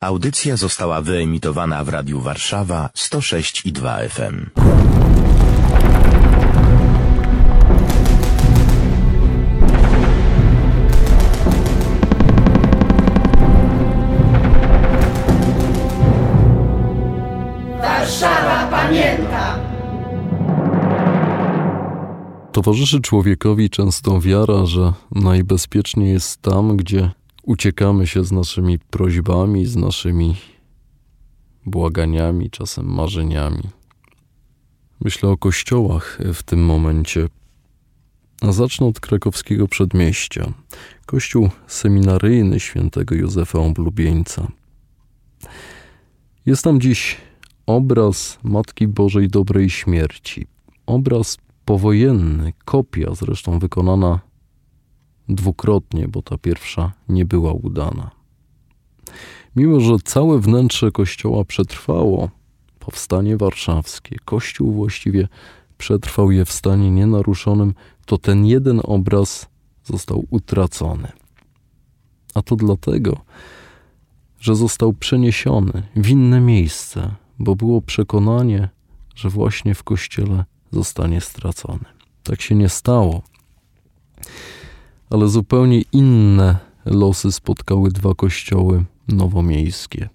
Audycja 0.00 0.56
została 0.56 1.00
wyemitowana 1.00 1.84
w 1.84 1.88
Radiu 1.88 2.20
Warszawa 2.20 2.90
106 2.94 3.66
i 3.66 3.72
2 3.72 3.98
FM. 4.08 4.46
Warszawa 17.80 18.66
pamięta! 18.70 19.58
Towarzyszy 22.52 23.00
człowiekowi 23.00 23.70
często 23.70 24.20
wiara, 24.20 24.66
że 24.66 24.92
najbezpieczniej 25.14 26.12
jest 26.12 26.42
tam, 26.42 26.76
gdzie 26.76 27.10
uciekamy 27.48 28.06
się 28.06 28.24
z 28.24 28.32
naszymi 28.32 28.78
prośbami, 28.78 29.66
z 29.66 29.76
naszymi 29.76 30.36
błaganiami, 31.66 32.50
czasem 32.50 32.86
marzeniami. 32.94 33.62
Myślę 35.00 35.28
o 35.28 35.36
kościołach 35.36 36.18
w 36.34 36.42
tym 36.42 36.64
momencie. 36.64 37.28
A 38.40 38.52
zacznę 38.52 38.86
od 38.86 39.00
krakowskiego 39.00 39.68
przedmieścia. 39.68 40.52
Kościół 41.06 41.50
seminaryjny 41.66 42.60
świętego 42.60 43.14
Józefa 43.14 43.58
Oblubieńca. 43.58 44.48
Jest 46.46 46.64
tam 46.64 46.80
dziś 46.80 47.16
obraz 47.66 48.38
Matki 48.42 48.88
Bożej 48.88 49.28
Dobrej 49.28 49.70
Śmierci. 49.70 50.46
Obraz 50.86 51.38
powojenny, 51.64 52.52
kopia 52.64 53.14
zresztą 53.14 53.58
wykonana 53.58 54.27
dwukrotnie, 55.28 56.08
bo 56.08 56.22
ta 56.22 56.38
pierwsza 56.38 56.92
nie 57.08 57.24
była 57.24 57.52
udana. 57.52 58.10
Mimo, 59.56 59.80
że 59.80 59.96
całe 60.04 60.38
wnętrze 60.38 60.90
kościoła 60.90 61.44
przetrwało, 61.44 62.30
powstanie 62.78 63.36
warszawskie, 63.36 64.16
kościół 64.24 64.72
właściwie 64.72 65.28
przetrwał 65.78 66.30
je 66.30 66.44
w 66.44 66.52
stanie 66.52 66.90
nienaruszonym, 66.90 67.74
to 68.06 68.18
ten 68.18 68.46
jeden 68.46 68.80
obraz 68.84 69.48
został 69.84 70.24
utracony. 70.30 71.12
A 72.34 72.42
to 72.42 72.56
dlatego, 72.56 73.20
że 74.40 74.54
został 74.54 74.92
przeniesiony 74.92 75.82
w 75.96 76.08
inne 76.08 76.40
miejsce, 76.40 77.14
bo 77.38 77.56
było 77.56 77.82
przekonanie, 77.82 78.68
że 79.14 79.28
właśnie 79.28 79.74
w 79.74 79.82
kościele 79.82 80.44
zostanie 80.70 81.20
stracony. 81.20 81.84
Tak 82.22 82.40
się 82.42 82.54
nie 82.54 82.68
stało. 82.68 83.22
Ale 85.10 85.28
zupełnie 85.28 85.82
inne 85.92 86.56
losy 86.84 87.32
spotkały 87.32 87.90
dwa 87.90 88.14
kościoły 88.14 88.84
nowomiejskie 89.08 90.08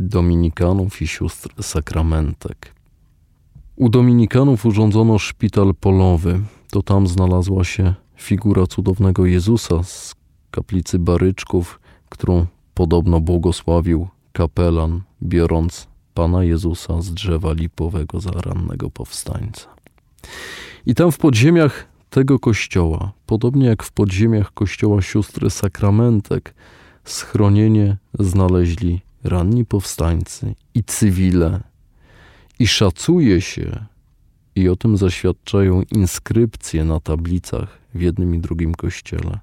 Dominikanów 0.00 1.02
i 1.02 1.06
sióstr 1.06 1.62
Sakramentek. 1.62 2.74
U 3.76 3.88
Dominikanów 3.88 4.66
urządzono 4.66 5.18
szpital 5.18 5.74
polowy. 5.80 6.40
To 6.70 6.82
tam 6.82 7.06
znalazła 7.06 7.64
się 7.64 7.94
figura 8.16 8.66
cudownego 8.66 9.26
Jezusa 9.26 9.82
z 9.82 10.14
kaplicy 10.50 10.98
Baryczków, 10.98 11.80
którą 12.08 12.46
podobno 12.74 13.20
błogosławił 13.20 14.08
kapelan, 14.32 15.00
biorąc 15.22 15.88
Pana 16.14 16.44
Jezusa 16.44 17.02
z 17.02 17.14
drzewa 17.14 17.52
lipowego 17.52 18.20
za 18.20 18.30
rannego 18.30 18.90
powstańca. 18.90 19.68
I 20.86 20.94
tam 20.94 21.12
w 21.12 21.18
podziemiach 21.18 21.89
tego 22.10 22.38
kościoła, 22.38 23.12
podobnie 23.26 23.66
jak 23.66 23.82
w 23.82 23.92
podziemiach 23.92 24.54
kościoła 24.54 25.02
sióstry 25.02 25.50
Sakramentek, 25.50 26.54
schronienie 27.04 27.96
znaleźli 28.18 29.00
ranni 29.24 29.64
powstańcy 29.64 30.54
i 30.74 30.84
cywile. 30.84 31.60
I 32.58 32.66
szacuje 32.66 33.40
się, 33.40 33.84
i 34.56 34.68
o 34.68 34.76
tym 34.76 34.96
zaświadczają 34.96 35.82
inskrypcje 35.82 36.84
na 36.84 37.00
tablicach 37.00 37.78
w 37.94 38.00
jednym 38.00 38.34
i 38.34 38.38
drugim 38.38 38.74
kościele, 38.74 39.38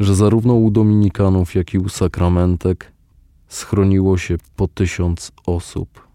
że 0.00 0.14
zarówno 0.14 0.54
u 0.54 0.70
Dominikanów, 0.70 1.54
jak 1.54 1.74
i 1.74 1.78
u 1.78 1.88
Sakramentek 1.88 2.92
schroniło 3.48 4.18
się 4.18 4.36
po 4.56 4.68
tysiąc 4.68 5.32
osób. 5.46 6.08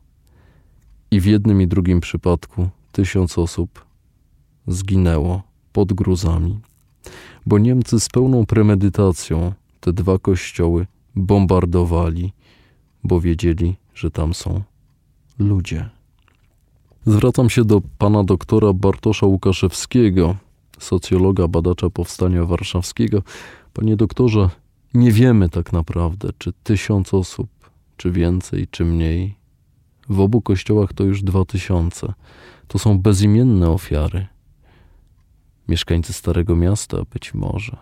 I 1.12 1.22
w 1.22 1.26
jednym 1.26 1.62
i 1.62 1.68
drugim 1.68 2.00
przypadku 2.00 2.70
tysiąc 2.92 3.38
osób 3.38 3.87
zginęło 4.68 5.42
pod 5.74 5.94
gruzami, 5.94 6.60
bo 7.46 7.58
Niemcy 7.58 8.00
z 8.00 8.10
pełną 8.10 8.46
premedytacją 8.46 9.54
te 9.80 9.94
dwa 9.94 10.20
kościoły 10.20 10.88
bombardowali, 11.16 12.34
bo 13.04 13.22
wiedzieli, 13.22 13.76
że 13.94 14.12
tam 14.12 14.34
są 14.34 14.62
ludzie. 15.40 15.90
Zwracam 17.06 17.50
się 17.50 17.66
do 17.66 17.82
pana 17.98 18.24
doktora 18.24 18.74
Bartosza 18.74 19.26
Łukaszewskiego, 19.26 20.36
socjologa, 20.80 21.48
badacza 21.48 21.90
powstania 21.90 22.46
warszawskiego. 22.46 23.24
Panie 23.74 23.96
doktorze, 23.96 24.50
nie 24.94 25.12
wiemy 25.12 25.50
tak 25.50 25.74
naprawdę, 25.74 26.30
czy 26.38 26.54
tysiąc 26.64 27.14
osób, 27.14 27.50
czy 27.98 28.12
więcej, 28.12 28.68
czy 28.72 28.86
mniej. 28.86 29.36
W 30.10 30.20
obu 30.20 30.42
kościołach 30.42 30.94
to 30.94 31.04
już 31.04 31.24
dwa 31.24 31.46
tysiące. 31.46 32.14
To 32.68 32.80
są 32.80 33.00
bezimienne 33.00 33.70
ofiary. 33.70 34.28
Mieszkańcy 35.70 36.14
Starego 36.14 36.56
Miasta 36.56 36.98
być 37.14 37.34
może. 37.34 37.78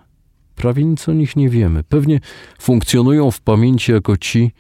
Prawie 0.56 0.86
nic 0.86 1.10
o 1.10 1.14
nich 1.14 1.36
nie 1.36 1.50
wiemy. 1.50 1.84
Pewnie 1.84 2.20
funkcjonują 2.60 3.32
w 3.32 3.42
pamięci 3.42 3.92
jako 3.92 4.18
ci 4.18 4.52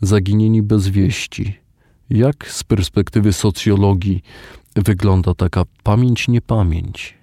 zaginieni 0.00 0.62
bez 0.62 0.88
wieści. 0.88 1.54
Jak 2.10 2.50
z 2.50 2.64
perspektywy 2.64 3.32
socjologii 3.32 4.22
wygląda 4.76 5.34
taka 5.34 5.62
pamięć-niepamięć? 5.82 7.14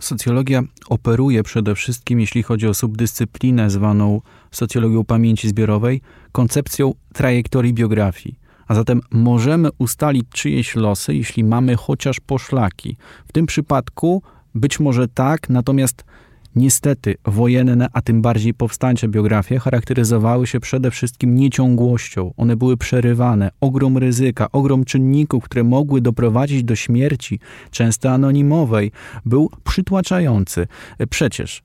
Socjologia 0.00 0.62
operuje 0.88 1.42
przede 1.42 1.74
wszystkim, 1.74 2.20
jeśli 2.20 2.42
chodzi 2.42 2.66
o 2.68 2.74
subdyscyplinę 2.74 3.70
zwaną 3.70 4.20
socjologią 4.50 5.04
pamięci 5.04 5.48
zbiorowej, 5.48 6.00
koncepcją 6.32 6.94
trajektorii 7.14 7.74
biografii. 7.74 8.38
A 8.68 8.74
zatem 8.74 9.00
możemy 9.10 9.68
ustalić 9.78 10.26
czyjeś 10.30 10.74
losy, 10.74 11.14
jeśli 11.14 11.44
mamy 11.44 11.76
chociaż 11.76 12.20
poszlaki. 12.20 12.96
W 13.28 13.32
tym 13.32 13.46
przypadku 13.46 14.22
być 14.54 14.80
może 14.80 15.08
tak, 15.08 15.48
natomiast 15.48 16.04
Niestety, 16.56 17.14
wojenne, 17.24 17.88
a 17.92 18.02
tym 18.02 18.22
bardziej 18.22 18.54
powstańcze 18.54 19.08
biografie 19.08 19.58
charakteryzowały 19.58 20.46
się 20.46 20.60
przede 20.60 20.90
wszystkim 20.90 21.34
nieciągłością. 21.34 22.34
One 22.36 22.56
były 22.56 22.76
przerywane, 22.76 23.50
ogrom 23.60 23.98
ryzyka, 23.98 24.52
ogrom 24.52 24.84
czynników, 24.84 25.44
które 25.44 25.64
mogły 25.64 26.00
doprowadzić 26.00 26.64
do 26.64 26.76
śmierci, 26.76 27.40
często 27.70 28.10
anonimowej, 28.10 28.92
był 29.24 29.50
przytłaczający. 29.64 30.66
Przecież 31.10 31.62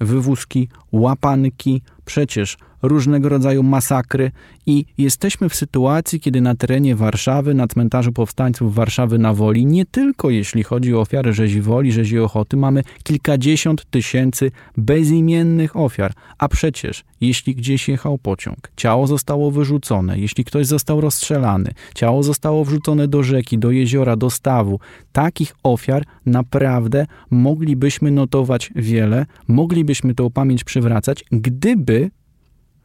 wywózki, 0.00 0.68
łapanki, 0.92 1.82
przecież 2.04 2.56
różnego 2.88 3.28
rodzaju 3.28 3.62
masakry 3.62 4.30
i 4.66 4.84
jesteśmy 4.98 5.48
w 5.48 5.54
sytuacji, 5.54 6.20
kiedy 6.20 6.40
na 6.40 6.54
terenie 6.54 6.96
Warszawy, 6.96 7.54
na 7.54 7.66
cmentarzu 7.66 8.12
powstańców 8.12 8.74
Warszawy 8.74 9.18
na 9.18 9.34
Woli, 9.34 9.66
nie 9.66 9.86
tylko 9.86 10.30
jeśli 10.30 10.62
chodzi 10.62 10.94
o 10.94 11.00
ofiary 11.00 11.32
rzezi 11.32 11.60
Woli, 11.60 11.92
rzezi 11.92 12.18
Ochoty, 12.18 12.56
mamy 12.56 12.82
kilkadziesiąt 13.02 13.90
tysięcy 13.90 14.50
bezimiennych 14.76 15.76
ofiar. 15.76 16.12
A 16.38 16.48
przecież, 16.48 17.04
jeśli 17.20 17.54
gdzieś 17.54 17.88
jechał 17.88 18.18
pociąg, 18.18 18.70
ciało 18.76 19.06
zostało 19.06 19.50
wyrzucone, 19.50 20.18
jeśli 20.18 20.44
ktoś 20.44 20.66
został 20.66 21.00
rozstrzelany, 21.00 21.70
ciało 21.94 22.22
zostało 22.22 22.64
wrzucone 22.64 23.08
do 23.08 23.22
rzeki, 23.22 23.58
do 23.58 23.70
jeziora, 23.70 24.16
do 24.16 24.30
stawu, 24.30 24.80
takich 25.12 25.54
ofiar 25.62 26.04
naprawdę 26.26 27.06
moglibyśmy 27.30 28.10
notować 28.10 28.70
wiele, 28.76 29.26
moglibyśmy 29.48 30.14
tę 30.14 30.30
pamięć 30.30 30.64
przywracać, 30.64 31.24
gdyby 31.32 31.93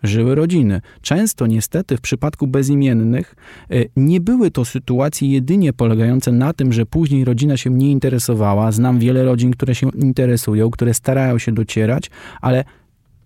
żyły 0.03 0.35
rodziny. 0.35 0.81
Często 1.01 1.47
niestety 1.47 1.97
w 1.97 2.01
przypadku 2.01 2.47
bezimiennych 2.47 3.35
e, 3.71 3.75
nie 3.95 4.21
były 4.21 4.51
to 4.51 4.65
sytuacje 4.65 5.29
jedynie 5.29 5.73
polegające 5.73 6.31
na 6.31 6.53
tym, 6.53 6.73
że 6.73 6.85
później 6.85 7.25
rodzina 7.25 7.57
się 7.57 7.69
nie 7.69 7.91
interesowała. 7.91 8.71
Znam 8.71 8.99
wiele 8.99 9.25
rodzin, 9.25 9.51
które 9.51 9.75
się 9.75 9.89
interesują, 9.89 10.69
które 10.71 10.93
starają 10.93 11.37
się 11.37 11.51
docierać, 11.51 12.11
ale 12.41 12.63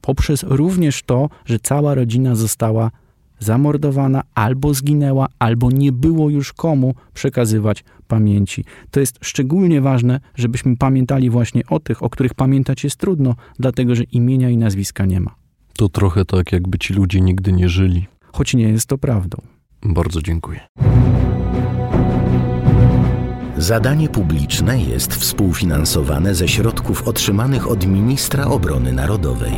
poprzez 0.01 0.43
również 0.47 1.03
to, 1.03 1.29
że 1.45 1.59
cała 1.59 1.95
rodzina 1.95 2.35
została 2.35 2.91
zamordowana, 3.39 4.21
albo 4.35 4.73
zginęła, 4.73 5.27
albo 5.39 5.71
nie 5.71 5.91
było 5.91 6.29
już 6.29 6.53
komu 6.53 6.95
przekazywać 7.13 7.83
pamięci. 8.07 8.65
To 8.91 8.99
jest 8.99 9.19
szczególnie 9.21 9.81
ważne, 9.81 10.19
żebyśmy 10.35 10.77
pamiętali 10.77 11.29
właśnie 11.29 11.61
o 11.69 11.79
tych, 11.79 12.03
o 12.03 12.09
których 12.09 12.33
pamiętać 12.33 12.83
jest 12.83 12.95
trudno, 12.95 13.35
dlatego 13.59 13.95
że 13.95 14.03
imienia 14.03 14.49
i 14.49 14.57
nazwiska 14.57 15.05
nie 15.05 15.19
ma. 15.19 15.42
To 15.77 15.89
trochę 15.89 16.25
tak, 16.25 16.51
jakby 16.51 16.77
ci 16.77 16.93
ludzie 16.93 17.21
nigdy 17.21 17.53
nie 17.53 17.69
żyli. 17.69 18.07
Choć 18.33 18.53
nie 18.53 18.69
jest 18.69 18.87
to 18.87 18.97
prawdą. 18.97 19.37
Bardzo 19.83 20.21
dziękuję. 20.21 20.59
Zadanie 23.57 24.09
publiczne 24.09 24.81
jest 24.83 25.13
współfinansowane 25.15 26.35
ze 26.35 26.47
środków 26.47 27.07
otrzymanych 27.07 27.67
od 27.67 27.85
Ministra 27.85 28.45
Obrony 28.45 28.93
Narodowej. 28.93 29.53